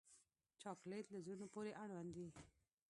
چاکلېټ 0.61 1.05
له 1.13 1.19
زړونو 1.25 1.45
پورې 1.53 1.71
اړوند 1.83 2.09
دی. 2.17 2.27